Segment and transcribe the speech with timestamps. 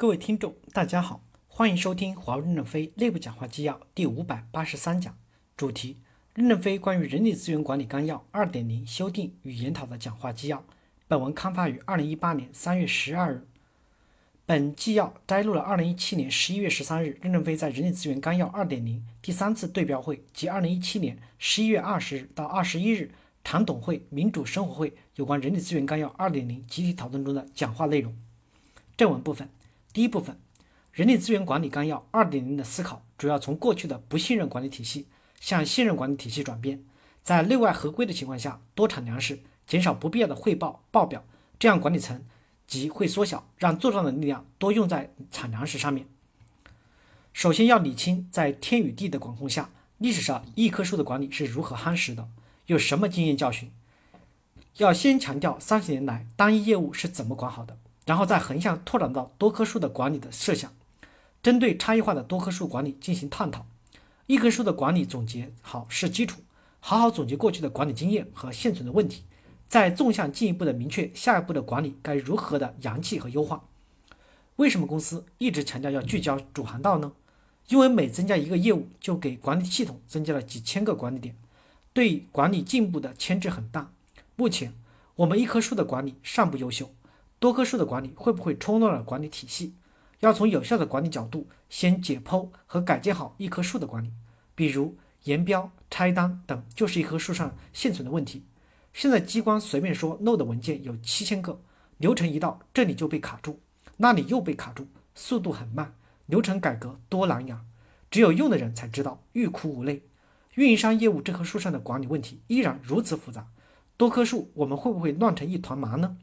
[0.00, 5.12] 各位听众，大家好，欢迎收听华为任正非内部讲话纪要第五百八十三讲，
[5.56, 5.96] 主题：
[6.34, 10.64] 任正非关于人力资源管理纲要二点零修订与研讨的讲话纪要。
[11.08, 13.48] 本文刊发于二零一八年三月十二日。
[14.46, 23.10] 本纪要摘录了二零一七年十一月十三日任正非在人力资源纲要二点零第三次对标会及二零一七年十一月二十日到二十一日
[23.42, 28.16] 常董会民主生活会有关人力资源纲要二点零集体讨论中的讲话内容。
[28.96, 29.48] 正文部分。
[29.92, 30.38] 第一部分，
[30.92, 35.08] 人力资源管理纲要二点零的思考，主要从过去的不信任管理体系
[35.40, 36.84] 向信任管理体系转变，
[37.22, 41.24] 在内外合规的情况下，多产粮食，减少不必要的汇报报表，
[41.58, 42.22] 这样管理层
[42.66, 46.06] 级会缩小，让作账的力量多用在产粮食上面。
[47.32, 52.28] 首先要理清，在天与地的管控下，历史上一棵树的管理是如何夯实的，
[52.66, 53.70] 有什么经验教训。
[54.76, 57.78] 要先强调三十年来单一业务是怎么管好的。
[58.08, 60.72] 然后再横向拓展到多棵树的管理的设想，
[61.42, 63.66] 针对差异化的多棵树管理进行探讨。
[64.26, 66.40] 一棵树的管理总结好是基础，
[66.80, 69.24] 好好总结过去的管理经验和现存的问题，
[69.66, 73.62] 再纵向进一步的明确下一步的管理该如何的扬弃和优化。
[74.56, 77.12] 为什么公司一直强调要聚焦主航道呢？
[77.66, 81.36] 因为每增加一个业务，就给管理系统增加了几千个管理点，
[81.92, 83.92] 对管理进步的牵制很大。
[84.34, 84.72] 目前
[85.16, 86.90] 我们一棵树的管理尚不优秀。
[87.38, 89.74] 多棵树的管理会不会冲乱了管理体系？
[90.20, 94.12] 要从有效的管理角度，先解剖和改建好一棵树的管理。
[94.54, 98.44] 比如研标、拆单等，就是一棵树上现存的问题。
[98.92, 101.60] 现在机关随便说漏的文件有七千个，
[101.98, 103.60] 流程一到这里就被卡住，
[103.98, 105.94] 那里又被卡住，速度很慢。
[106.26, 107.62] 流程改革多难呀！
[108.10, 110.02] 只有用的人才知道，欲哭无泪。
[110.56, 113.46] 运营商业务这棵树上的管理问题依然如此复杂，
[113.96, 116.16] 多棵树我们会不会乱成一团麻呢？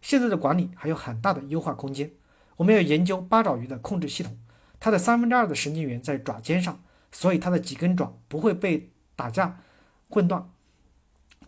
[0.00, 2.10] 现在的管理还有很大的优化空间。
[2.56, 4.36] 我们要研究八爪鱼的控制系统，
[4.80, 6.80] 它的三分之二的神经元在爪尖上，
[7.12, 9.60] 所以它的几根爪不会被打架
[10.08, 10.50] 混乱。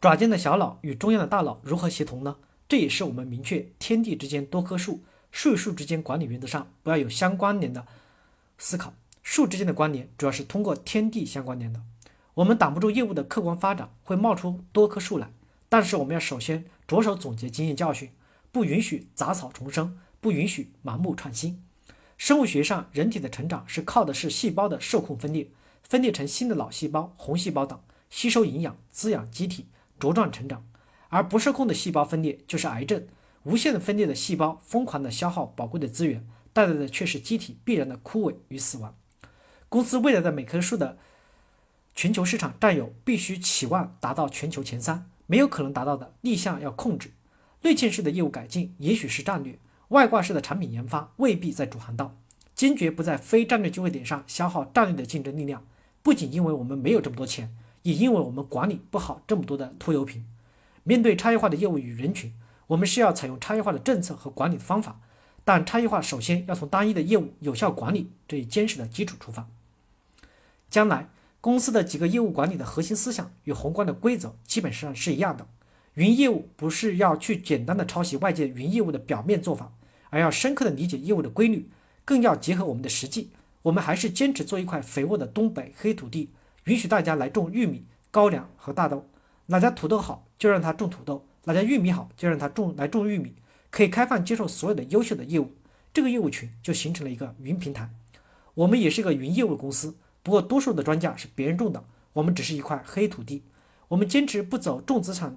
[0.01, 2.37] 爪尖的小脑与中央的大脑如何协同呢？
[2.69, 5.03] 这也是我们明确天地之间多棵树，
[5.33, 7.85] 树与树之间管理原则上不要有相关联的
[8.57, 8.95] 思考。
[9.23, 11.83] 树之间的关联主要是通过天地相关联的。
[12.35, 15.33] 我们挡不住业务的客观发展，会冒出多棵树来，
[15.69, 18.09] 但是我们要首先着手总结经验教训。
[18.53, 21.63] 不允许杂草丛生，不允许盲目创新。
[22.17, 25.49] 生物学上，人体的成长是靠的是细胞的受控分裂，
[25.83, 29.67] 分裂成新的脑细胞、红细胞等，吸收营养，滋养机体，
[29.99, 30.67] 茁壮成长。
[31.09, 33.07] 而不受控的细胞分裂就是癌症。
[33.45, 38.95] 无限的分裂的细胞，疯狂的消耗宝贵的资源，带来的却是机体必然的枯萎与死亡。
[39.71, 40.99] 公司未来的每棵树的
[41.95, 47.13] 全球市场占有，必须期望达到全球前三，没有可能达到的逆向要控制。
[47.63, 52.17] 内嵌式的业务改进也许是战略，外挂式的产品研发未必在主航道。
[52.55, 55.65] 坚决不在非战略机会点上消耗战略的竞争力量。
[56.03, 60.27] 不仅因为我们没有这么多钱，也因为我们管理不好这么多的拖油瓶。
[60.83, 62.33] 面对差异化的业务与人群，
[62.69, 65.01] 我们是要采用差异化的政策和管理的方法。
[65.45, 69.49] 但差异化首先要从单一的业务有效管理这一坚实的基础出发。
[70.69, 71.09] 将来
[71.41, 75.47] 公司的几个业务管理的核心思想与宏观的规则基本上是一样的。
[75.95, 79.73] 云业务不是要去简单的抄袭外界云业务的表面做法，
[80.11, 81.69] 而要深刻的理解业务的规律，
[82.05, 83.31] 更要结合我们的实际。
[83.63, 86.31] 我们还是坚持做一块肥沃的东北黑土地，
[86.65, 89.07] 允许大家来种玉米、高粱和大豆。
[89.47, 93.35] 哪家土豆好，就让他种土豆；哪家玉米好，就让他种来种玉米。
[93.69, 95.53] 可以开放接受所有的优秀的业务，
[95.93, 97.91] 这个业务群就形成了一个云平台。
[98.55, 103.43] 我们也是一个云业务公司，不过多数的庄稼是别人种的，我们只是一块黑土地。
[103.89, 105.37] 我们坚持不走重资产。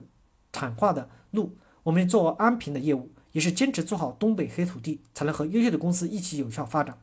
[0.53, 6.97] 产化的路，我们做安平的业务，也是坚持做好东北黑土地，才能和优秀的公司一起有效发展。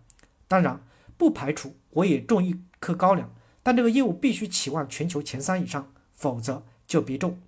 [0.48, 0.80] 当然，
[1.18, 3.30] 不排除我也种一棵高粱，
[3.62, 7.38] 但这个业务必须期望全球前三以上，否则就别种。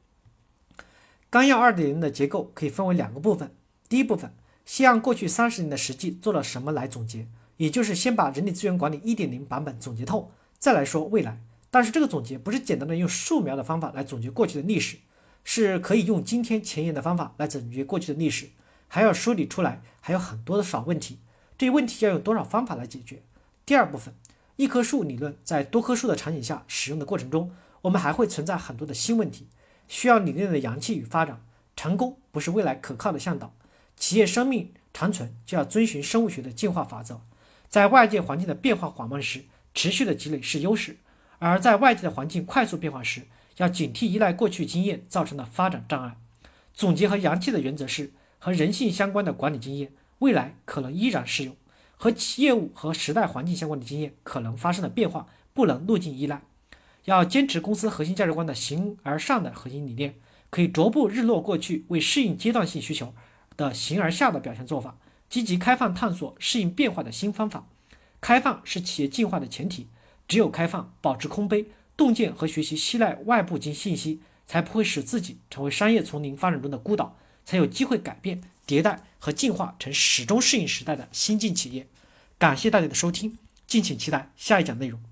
[1.30, 3.54] 纲要二点零的结构可以分为两个部分，
[3.88, 4.34] 第一部分
[4.66, 7.26] 先按过去三十年的实际做了什么来总结，
[7.56, 11.40] 也就是先把人力资源管理一点零版本总结透，再来说未来。
[11.70, 14.98] 但是这个总结不是简单的用素描的方法来总结过去的历史。
[15.44, 18.50] 是可以用今天前沿的方法来总结过去的历史，
[18.88, 21.18] 还要梳理出来还有很多的少问题，
[21.58, 23.22] 这些问题要用多少方法来解决？
[23.64, 24.14] 第二部分，
[24.56, 29.48] 一棵树理论在多棵树的场景下使用的过程中，我们还会存在很多的新问题，
[29.88, 31.42] 需要理论的扬气与发展。
[31.74, 33.54] 成功不是未来可靠的向导，
[33.96, 37.20] 企业生命长存就要遵循生物学的进化法则，
[37.68, 39.44] 在外界环境的变化缓慢时，
[39.74, 40.98] 持续的积累是优势，
[41.38, 43.22] 而在外界的环境快速变化时。
[43.56, 46.16] 要警惕依赖过去经验造成的发展障碍。
[46.72, 51.56] 总结和扬弃的原则是，和人性相关的管理经验，未来可能依然适用。
[51.94, 56.42] 和企业务和时代环境相关的经验可能发生的变化，不能路径依赖。
[57.04, 60.14] 要坚持公司核心价值观的形而上的核心理念，
[60.50, 63.14] 可以逐步日落过去为适应阶段性需求
[63.56, 64.96] 的形而下的表现做法，
[65.28, 67.68] 积极开放探索适应变化的新方法。
[68.20, 69.88] 开放是企业进化的前提，
[70.26, 71.66] 只有开放，保持空杯，
[71.96, 81.86] 洞见和学习依赖外部经信息，才不会使自己成为商业丛林发展中的孤岛，才有机会改变、迭代和进化成始终适应时代的新晋企业。
[82.38, 83.36] 感谢大家的收听，
[83.66, 85.02] 敬请期待下一讲内容。